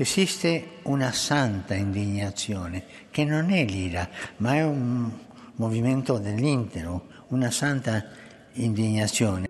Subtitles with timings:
[0.00, 5.10] Esiste una santa indignazione che non è l'ira, ma è un
[5.56, 8.06] movimento dell'intero, una santa
[8.52, 9.44] indignazione.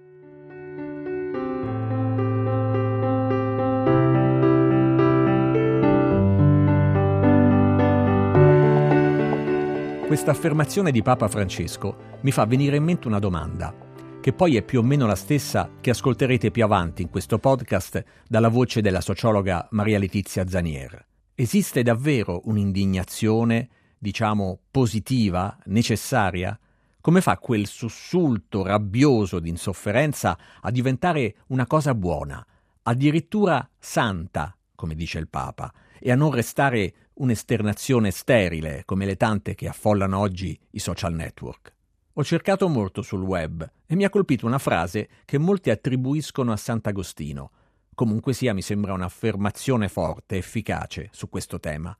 [10.08, 13.72] Questa affermazione di Papa Francesco mi fa venire in mente una domanda
[14.20, 18.04] che poi è più o meno la stessa che ascolterete più avanti in questo podcast
[18.28, 21.06] dalla voce della sociologa Maria Letizia Zanier.
[21.34, 23.68] Esiste davvero un'indignazione,
[23.98, 26.58] diciamo, positiva, necessaria?
[27.00, 32.46] Come fa quel sussulto rabbioso di insofferenza a diventare una cosa buona,
[32.82, 39.54] addirittura santa, come dice il Papa, e a non restare un'esternazione sterile come le tante
[39.54, 41.78] che affollano oggi i social network?
[42.14, 46.56] Ho cercato molto sul web e mi ha colpito una frase che molti attribuiscono a
[46.56, 47.52] Sant'Agostino.
[47.94, 51.96] Comunque sia, mi sembra un'affermazione forte, efficace su questo tema.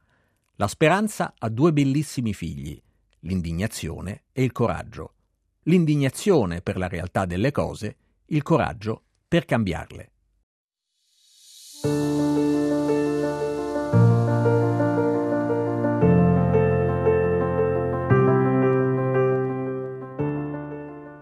[0.57, 2.81] La speranza ha due bellissimi figli,
[3.21, 5.15] l'indignazione e il coraggio.
[5.65, 10.11] L'indignazione per la realtà delle cose, il coraggio per cambiarle.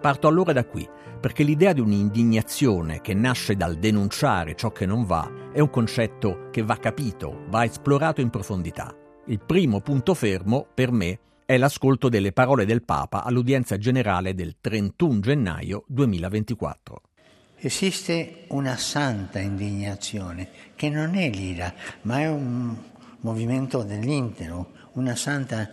[0.01, 0.89] Parto allora da qui,
[1.21, 6.49] perché l'idea di un'indignazione che nasce dal denunciare ciò che non va è un concetto
[6.53, 8.95] che va capito, va esplorato in profondità.
[9.27, 14.57] Il primo punto fermo, per me, è l'ascolto delle parole del Papa all'udienza generale del
[14.61, 17.01] 31 gennaio 2024.
[17.57, 22.77] Esiste una santa indignazione che non è l'ira, ma è un
[23.21, 25.69] movimento dell'intero, una santa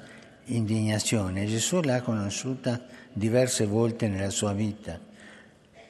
[0.46, 1.46] indignazione.
[1.46, 5.00] Gesù l'ha conosciuta diverse volte nella sua vita.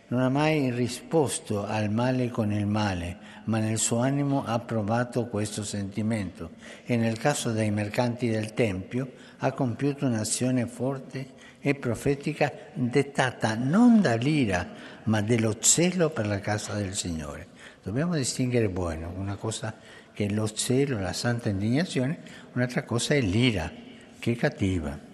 [0.09, 5.25] Non ha mai risposto al male con il male, ma nel suo animo ha provato
[5.25, 6.51] questo sentimento
[6.85, 13.99] e nel caso dei mercanti del Tempio ha compiuto un'azione forte e profetica dettata non
[14.01, 14.67] dall'ira,
[15.05, 17.47] ma dello zelo per la casa del Signore.
[17.81, 19.73] Dobbiamo distinguere buono, una cosa
[20.13, 22.19] che è lo zelo, la santa indignazione,
[22.53, 23.71] un'altra cosa è l'ira,
[24.19, 25.13] che è cattiva.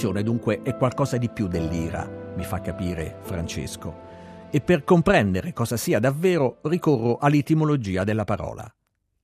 [0.00, 4.48] L'indignazione dunque è qualcosa di più dell'ira, mi fa capire Francesco.
[4.50, 8.66] E per comprendere cosa sia davvero ricorro all'etimologia della parola.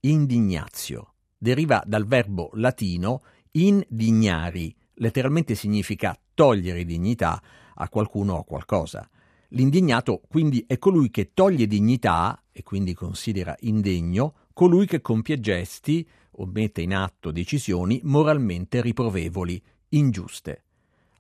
[0.01, 3.23] Indignazio deriva dal verbo latino
[3.53, 7.43] indignari, letteralmente significa togliere dignità
[7.75, 9.09] a qualcuno o a qualcosa.
[9.51, 16.07] L'indignato quindi è colui che toglie dignità e quindi considera indegno colui che compie gesti
[16.33, 20.65] o mette in atto decisioni moralmente riprovevoli, ingiuste.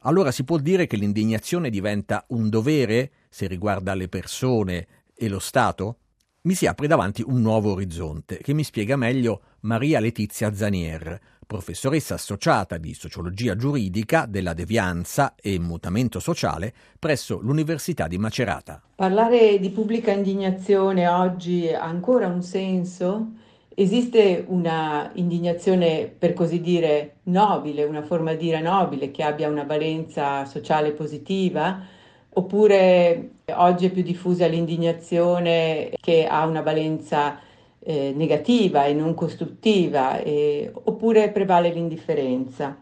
[0.01, 5.39] Allora si può dire che l'indignazione diventa un dovere se riguarda le persone e lo
[5.39, 5.99] Stato?
[6.43, 12.15] Mi si apre davanti un nuovo orizzonte che mi spiega meglio Maria Letizia Zanier, professoressa
[12.15, 18.83] associata di sociologia giuridica della devianza e mutamento sociale presso l'Università di Macerata.
[18.95, 23.33] Parlare di pubblica indignazione oggi ha ancora un senso?
[23.79, 29.65] Esiste una indignazione, per così dire, nobile, una forma di ira nobile che abbia una
[29.65, 31.83] valenza sociale positiva?
[32.31, 37.39] Oppure oggi è più diffusa l'indignazione che ha una valenza
[37.81, 40.21] eh, negativa e non costruttiva?
[40.21, 42.75] Eh, oppure prevale l'indifferenza?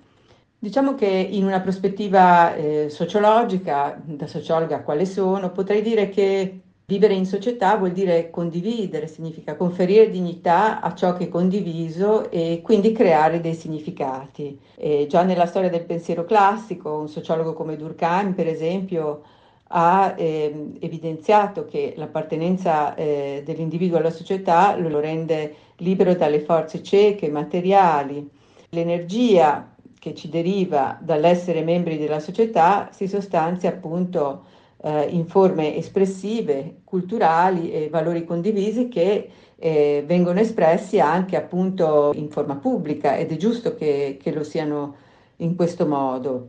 [0.57, 7.15] Diciamo che in una prospettiva eh, sociologica, da sociologa quale sono, potrei dire che Vivere
[7.15, 12.93] in società vuol dire condividere, significa conferire dignità a ciò che è condiviso e quindi
[12.93, 14.61] creare dei significati.
[14.77, 19.23] E già nella storia del pensiero classico, un sociologo come Durkheim, per esempio,
[19.69, 27.31] ha eh, evidenziato che l'appartenenza eh, dell'individuo alla società lo rende libero dalle forze cieche,
[27.31, 28.29] materiali.
[28.69, 34.53] L'energia che ci deriva dall'essere membri della società si sostanzia appunto
[34.85, 42.29] eh, in forme espressive, culturali e valori condivisi che eh, vengono espressi anche appunto in
[42.29, 44.97] forma pubblica ed è giusto che, che lo siano
[45.37, 46.49] in questo modo.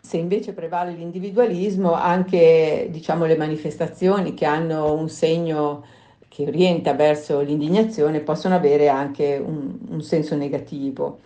[0.00, 5.84] Se invece prevale l'individualismo, anche diciamo, le manifestazioni che hanno un segno
[6.28, 11.18] che orienta verso l'indignazione possono avere anche un, un senso negativo.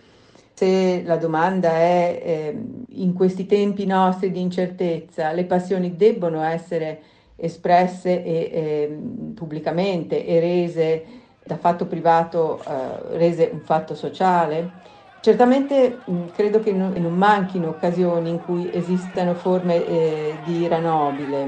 [0.59, 2.61] Se la domanda è eh,
[2.95, 6.99] in questi tempi nostri di incertezza, le passioni debbono essere
[7.37, 8.99] espresse e, eh,
[9.35, 11.05] pubblicamente e rese
[11.45, 14.69] da fatto privato, eh, rese un fatto sociale?
[15.21, 20.79] Certamente mh, credo che non, non, manchino occasioni in cui esistano forme eh, di ira
[20.79, 21.47] nobile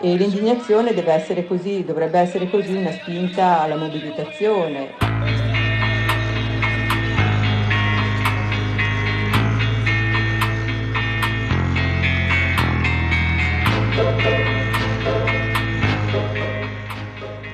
[0.00, 5.57] e l'indignazione deve essere così, dovrebbe essere così una spinta alla mobilitazione.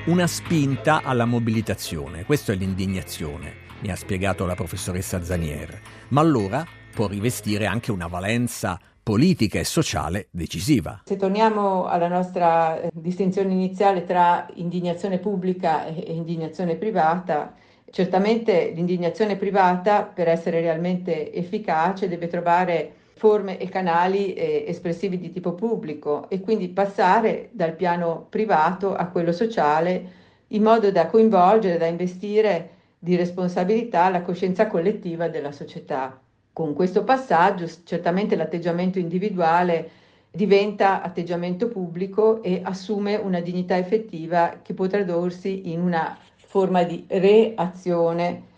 [0.05, 5.79] Una spinta alla mobilitazione, questo è l'indignazione mi ha spiegato la professoressa Zanier,
[6.09, 11.01] ma allora può rivestire anche una valenza politica e sociale decisiva.
[11.05, 17.53] Se torniamo alla nostra eh, distinzione iniziale tra indignazione pubblica e indignazione privata,
[17.91, 25.31] certamente l'indignazione privata per essere realmente efficace deve trovare forme e canali eh, espressivi di
[25.31, 31.77] tipo pubblico e quindi passare dal piano privato a quello sociale in modo da coinvolgere,
[31.77, 32.69] da investire
[32.99, 36.19] di responsabilità alla coscienza collettiva della società.
[36.51, 39.89] Con questo passaggio certamente l'atteggiamento individuale
[40.31, 47.05] diventa atteggiamento pubblico e assume una dignità effettiva che può tradursi in una forma di
[47.07, 48.53] reazione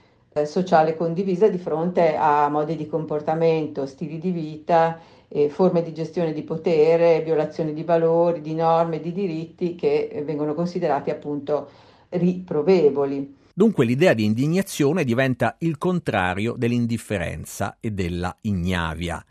[0.46, 6.34] sociale condivisa di fronte a modi di comportamento, stili di vita, eh, forme di gestione
[6.34, 11.70] di potere, violazioni di valori, di norme, di diritti che vengono considerati appunto
[12.10, 13.36] riprovevoli.
[13.54, 19.26] Dunque l'idea di indignazione diventa il contrario dell'indifferenza e della ignavia.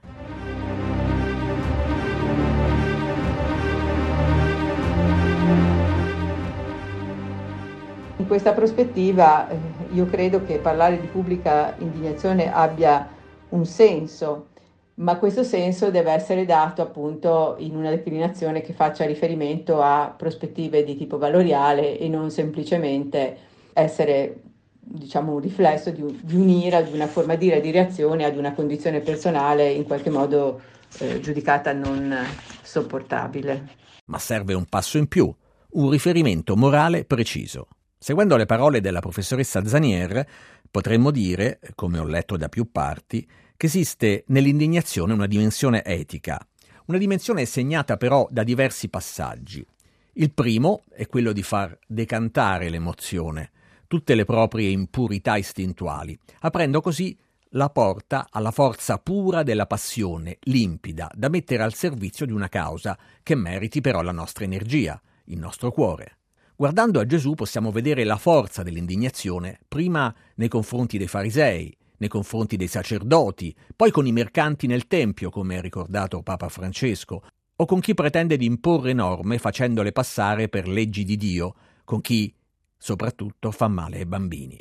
[8.27, 9.57] In questa prospettiva eh,
[9.93, 13.09] io credo che parlare di pubblica indignazione abbia
[13.51, 14.49] un senso,
[14.95, 20.83] ma questo senso deve essere dato appunto in una declinazione che faccia riferimento a prospettive
[20.83, 23.37] di tipo valoriale e non semplicemente
[23.73, 24.41] essere
[24.81, 28.55] diciamo, un riflesso di, di un'ira, di una forma di ira, di reazione ad una
[28.55, 30.63] condizione personale in qualche modo
[30.99, 32.13] eh, giudicata non
[32.61, 33.69] sopportabile.
[34.07, 35.33] Ma serve un passo in più,
[35.75, 37.69] un riferimento morale preciso.
[37.99, 40.27] Seguendo le parole della professoressa Zanier,
[40.71, 43.27] potremmo dire, come ho letto da più parti,
[43.57, 46.39] che esiste nell'indignazione una dimensione etica,
[46.87, 49.67] una dimensione segnata però da diversi passaggi.
[50.13, 53.51] Il primo è quello di far decantare l'emozione,
[53.87, 57.17] tutte le proprie impurità istintuali, aprendo così
[57.51, 62.99] la porta alla forza pura della passione, limpida, da mettere al servizio di una causa
[63.23, 66.19] che meriti però la nostra energia, il nostro cuore.
[66.59, 72.57] Guardando a Gesù possiamo vedere la forza dell'indignazione prima nei confronti dei farisei, nei confronti
[72.57, 77.23] dei sacerdoti, poi con i mercanti nel Tempio, come ha ricordato Papa Francesco,
[77.57, 81.55] o con chi pretende di imporre norme facendole passare per leggi di Dio,
[81.85, 82.35] con chi
[82.79, 84.59] soprattutto fa male ai bambini.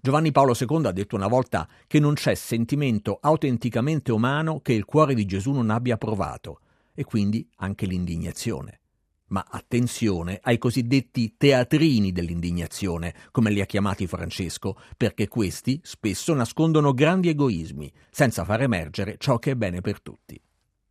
[0.00, 4.84] Giovanni Paolo II ha detto una volta che non c'è sentimento autenticamente umano che il
[4.84, 6.60] cuore di Gesù non abbia provato,
[6.94, 8.82] e quindi anche l'indignazione.
[9.28, 16.92] Ma attenzione ai cosiddetti teatrini dell'indignazione, come li ha chiamati Francesco, perché questi spesso nascondono
[16.92, 20.40] grandi egoismi, senza far emergere ciò che è bene per tutti.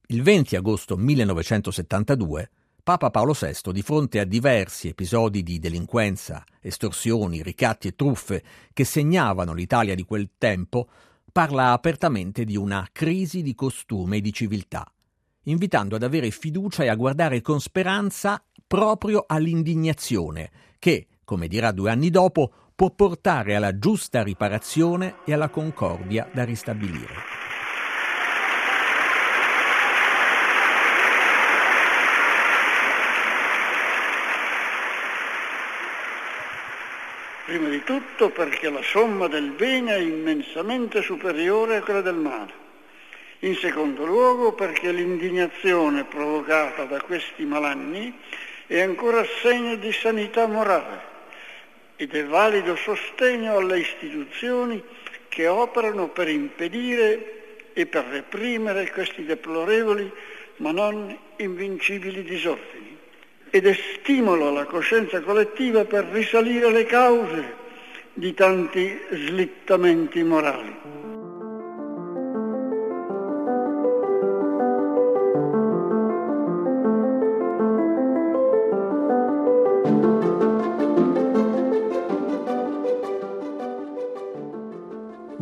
[0.07, 2.49] Il 20 agosto 1972
[2.83, 8.83] Papa Paolo VI, di fronte a diversi episodi di delinquenza, estorsioni, ricatti e truffe che
[8.83, 10.89] segnavano l'Italia di quel tempo,
[11.31, 14.85] parla apertamente di una crisi di costume e di civiltà,
[15.43, 21.91] invitando ad avere fiducia e a guardare con speranza proprio all'indignazione, che, come dirà due
[21.91, 27.41] anni dopo, può portare alla giusta riparazione e alla concordia da ristabilire.
[37.45, 42.62] Prima di tutto perché la somma del bene è immensamente superiore a quella del male.
[43.43, 48.17] In secondo luogo perché l'indignazione provocata da questi malanni
[48.67, 51.01] è ancora segno di sanità morale
[51.97, 54.81] ed è valido sostegno alle istituzioni
[55.27, 60.09] che operano per impedire e per reprimere questi deplorevoli
[60.57, 62.97] ma non invincibili disordini.
[63.49, 67.53] ed è stimolo alla coscienza collettiva per risalire le cause
[68.13, 71.02] di tanti slittamenti morali.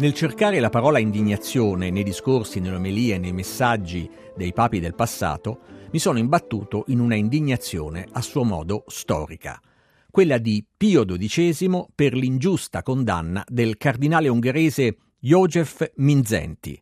[0.02, 5.60] Nel cercare la parola indignazione nei discorsi, nelle omelie nei messaggi dei papi del passato,
[5.92, 9.62] mi sono imbattuto in una indignazione a suo modo storica,
[10.10, 16.82] quella di Pio XII per l'ingiusta condanna del cardinale ungherese József Minzenti,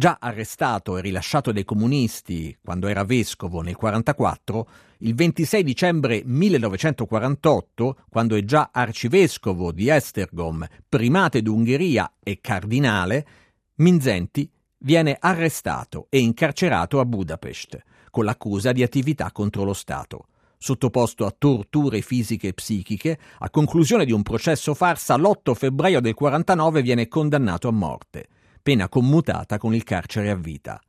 [0.00, 4.68] già arrestato e rilasciato dai comunisti quando era vescovo nel 1944,
[5.00, 13.26] il 26 dicembre 1948, quando è già arcivescovo di Esztergom, primate d'Ungheria e cardinale,
[13.76, 17.78] Minzenti viene arrestato e incarcerato a Budapest
[18.10, 20.26] con l'accusa di attività contro lo Stato.
[20.56, 26.14] Sottoposto a torture fisiche e psichiche, a conclusione di un processo farsa l'8 febbraio del
[26.14, 28.28] 49 viene condannato a morte
[28.62, 30.80] pena commutata con il carcere a vita.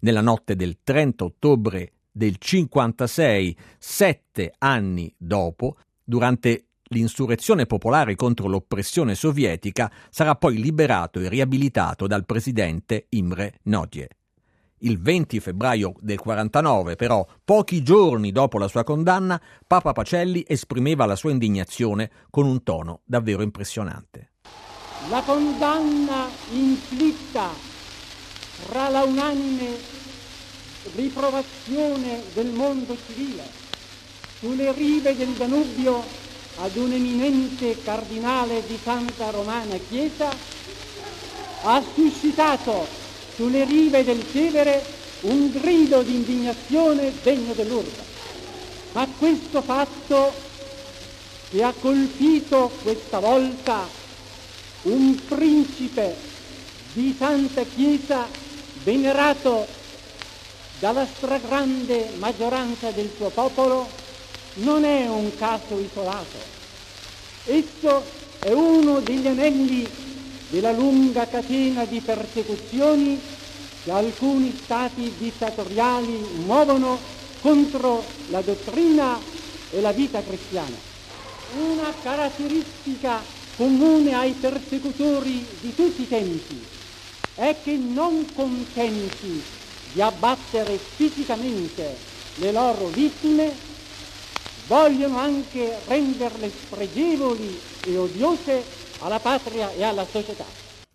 [0.00, 9.14] Nella notte del 30 ottobre del 56, sette anni dopo, durante l'insurrezione popolare contro l'oppressione
[9.14, 14.08] sovietica, sarà poi liberato e riabilitato dal presidente Imre Nodje.
[14.82, 21.04] Il 20 febbraio del 49, però, pochi giorni dopo la sua condanna, Papa Pacelli esprimeva
[21.04, 24.30] la sua indignazione con un tono davvero impressionante
[25.10, 27.50] la condanna inflitta
[28.68, 29.76] tra la unanime
[30.94, 33.42] riprovazione del mondo civile
[34.38, 36.02] sulle rive del Danubio
[36.58, 40.30] ad un eminente cardinale di Santa Romana Chiesa
[41.62, 42.86] ha suscitato
[43.34, 44.82] sulle rive del Tevere
[45.22, 48.02] un grido di indignazione degno dell'urba.
[48.92, 50.32] Ma questo fatto
[51.50, 53.98] che ha colpito questa volta
[54.82, 56.16] un principe
[56.92, 58.26] di Santa Chiesa
[58.82, 59.66] venerato
[60.78, 63.88] dalla stragrande maggioranza del suo popolo
[64.54, 66.38] non è un caso isolato.
[67.44, 68.02] Esso
[68.38, 69.86] è uno degli anelli
[70.48, 73.20] della lunga catena di persecuzioni
[73.84, 76.98] che alcuni stati dittatoriali muovono
[77.40, 79.18] contro la dottrina
[79.70, 80.76] e la vita cristiana.
[81.58, 83.22] Una caratteristica
[83.60, 86.64] comune ai persecutori di tutti i tempi
[87.34, 89.42] è che non contenti
[89.92, 91.94] di abbattere fisicamente
[92.36, 93.52] le loro vittime,
[94.66, 98.64] vogliono anche renderle spregevoli e odiose
[99.00, 100.46] alla patria e alla società.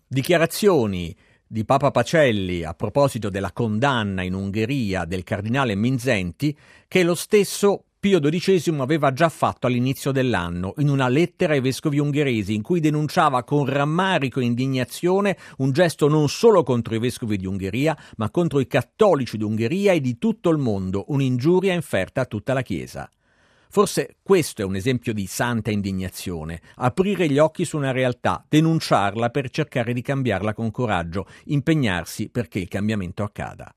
[0.04, 1.14] Dichiarazioni
[1.46, 6.56] di Papa Pacelli a proposito della condanna in Ungheria del cardinale Minzenti,
[6.88, 11.98] che lo stesso Pio XII aveva già fatto all'inizio dell'anno, in una lettera ai vescovi
[11.98, 17.36] ungheresi, in cui denunciava con rammarico e indignazione un gesto non solo contro i vescovi
[17.36, 22.26] di Ungheria, ma contro i cattolici d'Ungheria e di tutto il mondo, un'ingiuria inferta a
[22.26, 23.10] tutta la Chiesa.
[23.70, 29.30] Forse questo è un esempio di santa indignazione, aprire gli occhi su una realtà, denunciarla
[29.30, 33.74] per cercare di cambiarla con coraggio, impegnarsi perché il cambiamento accada.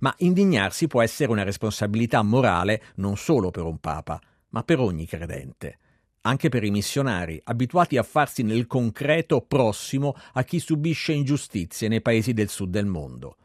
[0.00, 5.06] Ma indignarsi può essere una responsabilità morale non solo per un papa, ma per ogni
[5.06, 5.78] credente,
[6.22, 12.00] anche per i missionari, abituati a farsi nel concreto prossimo a chi subisce ingiustizie nei
[12.00, 13.36] paesi del sud del mondo.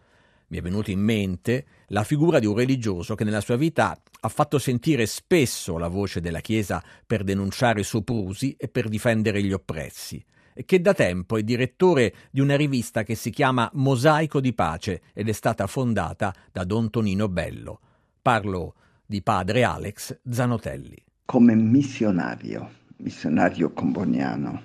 [0.47, 4.29] Mi è venuto in mente la figura di un religioso che nella sua vita ha
[4.29, 9.51] fatto sentire spesso la voce della Chiesa per denunciare i soprusi e per difendere gli
[9.51, 10.23] oppressi
[10.65, 15.29] che da tempo è direttore di una rivista che si chiama Mosaico di Pace ed
[15.29, 17.79] è stata fondata da Don Tonino Bello.
[18.21, 20.95] Parlo di padre Alex Zanotelli.
[21.25, 24.61] Come missionario, missionario comboniano,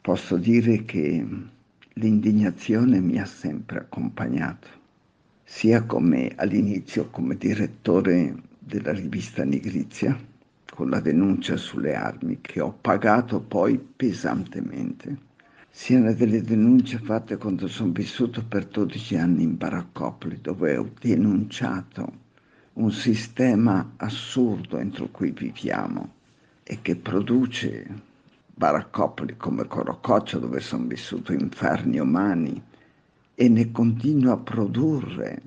[0.00, 1.26] posso dire che
[1.94, 4.68] l'indignazione mi ha sempre accompagnato,
[5.44, 10.18] sia come all'inizio come direttore della rivista Nigrizia,
[10.78, 15.18] con la denuncia sulle armi che ho pagato poi pesantemente,
[15.68, 22.12] sia delle denunce fatte quando sono vissuto per 12 anni in Baraccopoli, dove ho denunciato
[22.74, 26.12] un sistema assurdo entro cui viviamo
[26.62, 27.84] e che produce
[28.54, 32.62] Baraccopoli come Corococcio, dove sono vissuto inferni umani,
[33.34, 35.42] e ne continua a produrre.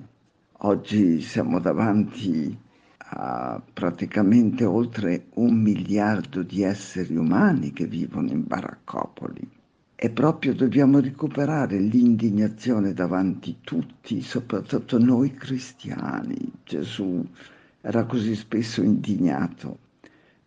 [0.58, 2.54] Oggi siamo davanti
[3.14, 9.48] a praticamente oltre un miliardo di esseri umani che vivono in baraccopoli.
[9.94, 16.50] E proprio dobbiamo recuperare l'indignazione davanti a tutti, soprattutto noi cristiani.
[16.64, 17.24] Gesù
[17.80, 19.78] era così spesso indignato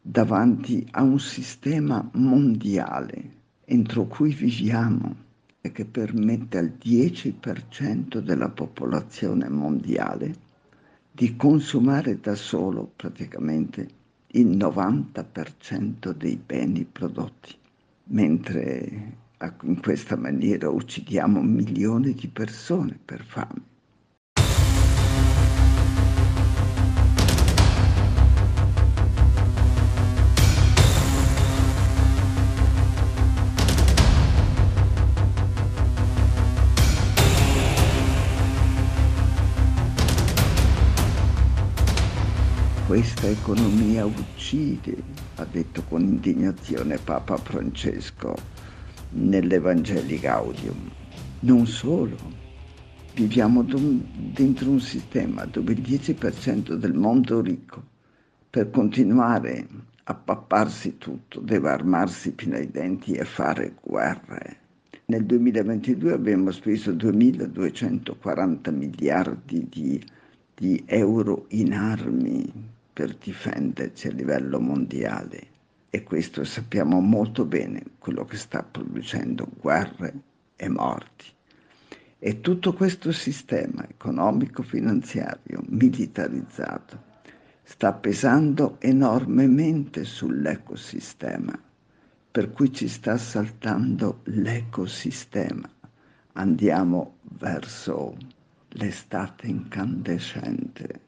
[0.02, 5.24] davanti a un sistema mondiale entro cui viviamo
[5.60, 10.36] e che permette al 10% della popolazione mondiale
[11.16, 13.88] di consumare da solo praticamente
[14.34, 17.56] il 90% dei beni prodotti,
[18.08, 19.14] mentre
[19.62, 23.75] in questa maniera uccidiamo milioni di persone per fame.
[42.88, 44.96] Questa economia uccide,
[45.38, 48.36] ha detto con indignazione Papa Francesco
[49.14, 50.92] nell'Evangeli Gaudium.
[51.40, 52.16] Non solo,
[53.16, 57.82] viviamo dentro un sistema dove il 10% del mondo ricco,
[58.52, 59.68] per continuare
[60.04, 64.58] a papparsi tutto, deve armarsi fino ai denti e fare guerre.
[65.06, 70.06] Nel 2022 abbiamo speso 2.240 miliardi di,
[70.54, 75.48] di euro in armi per difenderci a livello mondiale
[75.90, 80.14] e questo sappiamo molto bene quello che sta producendo guerre
[80.56, 81.26] e morti.
[82.18, 87.02] E tutto questo sistema economico-finanziario militarizzato
[87.64, 91.52] sta pesando enormemente sull'ecosistema,
[92.32, 95.70] per cui ci sta saltando l'ecosistema.
[96.32, 98.16] Andiamo verso
[98.70, 101.02] l'estate incandescente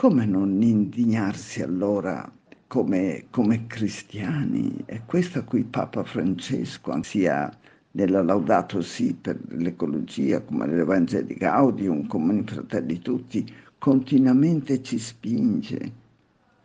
[0.00, 2.32] come non indignarsi allora
[2.68, 4.76] come, come cristiani?
[4.84, 7.52] È questo a cui Papa Francesco, sia
[7.90, 13.44] nella Laudato Si per l'ecologia, come nell'Evangelo di Gaudium, come nei Fratelli Tutti,
[13.76, 15.92] continuamente ci spinge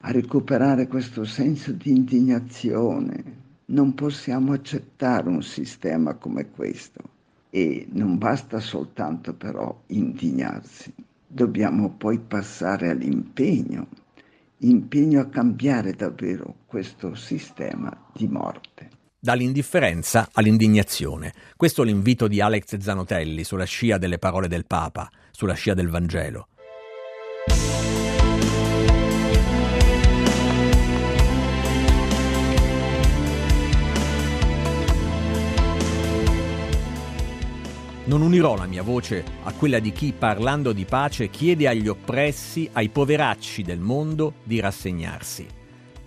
[0.02, 3.24] a recuperare questo senso di indignazione.
[3.66, 7.02] Non possiamo accettare un sistema come questo
[7.50, 10.94] e non basta soltanto però indignarsi
[11.34, 13.88] dobbiamo poi passare all'impegno,
[14.60, 18.90] impegno a cambiare davvero questo sistema di morte.
[19.20, 21.34] Dall'indifferenza all'indignazione.
[21.56, 25.90] Questo è l'invito di Alex Zanotelli sulla scia delle parole del Papa, sulla scia del
[25.90, 26.50] Vangelo.
[38.06, 42.70] Non unirò la mia voce a quella di chi, parlando di pace, chiede agli oppressi,
[42.74, 45.48] ai poveracci del mondo, di rassegnarsi.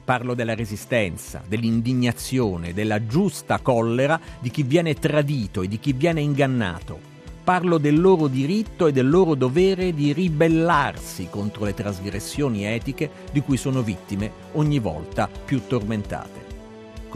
[0.04, 6.20] Parlo della resistenza, dell'indignazione, della giusta collera di chi viene tradito e di chi viene
[6.20, 7.14] ingannato.
[7.42, 13.40] Parlo del loro diritto e del loro dovere di ribellarsi contro le trasgressioni etiche di
[13.40, 16.45] cui sono vittime ogni volta più tormentate.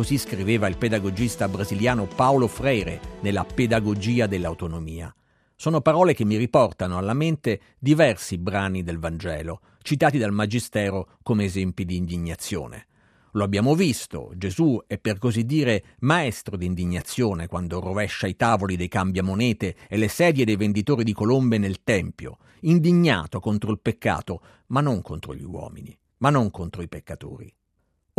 [0.00, 5.14] Così scriveva il pedagogista brasiliano Paulo Freire nella Pedagogia dell'autonomia.
[5.54, 11.44] Sono parole che mi riportano alla mente diversi brani del Vangelo, citati dal Magistero come
[11.44, 12.86] esempi di indignazione.
[13.32, 18.76] Lo abbiamo visto, Gesù è per così dire maestro di indignazione quando rovescia i tavoli
[18.76, 24.40] dei cambiamonete e le sedie dei venditori di colombe nel Tempio, indignato contro il peccato,
[24.68, 27.54] ma non contro gli uomini, ma non contro i peccatori.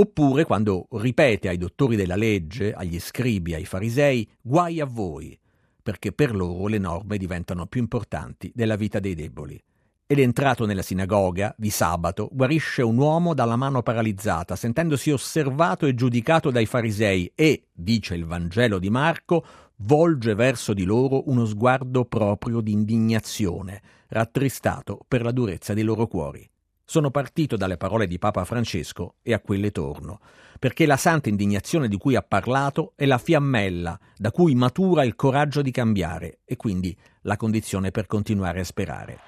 [0.02, 5.38] Oppure quando ripete ai dottori della legge, agli scribi, ai farisei, guai a voi,
[5.80, 9.62] perché per loro le norme diventano più importanti della vita dei deboli.
[10.08, 15.94] Ed entrato nella sinagoga, di sabato, guarisce un uomo dalla mano paralizzata, sentendosi osservato e
[15.94, 19.46] giudicato dai farisei e, dice il Vangelo di Marco,
[19.84, 26.08] volge verso di loro uno sguardo proprio di indignazione, rattristato per la durezza dei loro
[26.08, 26.51] cuori.
[26.92, 30.20] Sono partito dalle parole di Papa Francesco e a quelle torno,
[30.60, 35.16] perché la santa indignazione di cui ha parlato è la fiammella da cui matura il
[35.16, 39.20] coraggio di cambiare e quindi la condizione per continuare a sperare.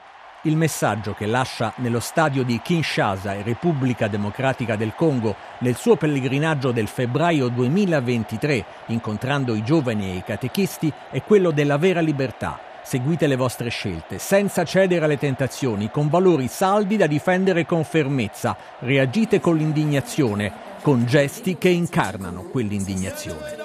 [0.43, 6.73] Il messaggio che lascia nello stadio di Kinshasa Repubblica Democratica del Congo nel suo pellegrinaggio
[6.73, 13.27] del febbraio 2023, incontrando i giovani e i catechisti, è quello della vera libertà Seguite
[13.27, 18.57] le vostre scelte, senza cedere alle tentazioni, con valori saldi da difendere con fermezza.
[18.79, 23.55] Reagite con l'indignazione, con gesti che incarnano quell'indignazione.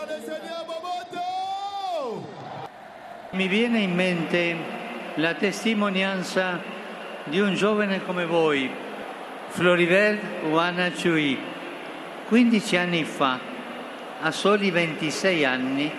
[3.33, 4.57] Mi viene in mente
[5.17, 6.63] la testimonianza
[7.25, 8.71] di un giovane come voi,
[9.49, 11.37] Floribert Wana Chui.
[12.29, 13.39] 15 anni fa,
[14.21, 15.91] a soli 26 anni,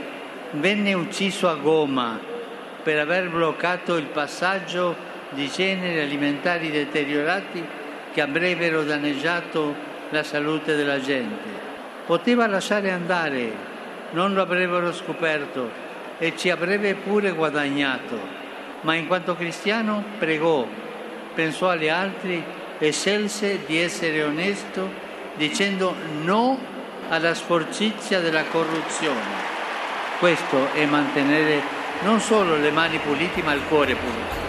[0.51, 2.29] venne ucciso a Goma
[2.84, 4.96] per aver bloccato il passaggio
[5.30, 7.63] di generi alimentari deteriorati
[8.12, 9.76] che avrebbero danneggiato
[10.10, 11.68] la salute della gente.
[12.06, 13.52] Poteva lasciare andare,
[14.12, 15.70] non lo avrebbero scoperto
[16.18, 18.20] e ci avrebbe pure guadagnato,
[18.82, 20.68] ma in quanto cristiano pregò,
[21.34, 22.44] pensò agli altri
[22.80, 26.58] e scelse di essere onesto dicendo no
[27.10, 29.48] alla sporcizia della corruzione.
[30.20, 34.48] Questo è mantenere non solo le mani pulite ma il cuore pulito.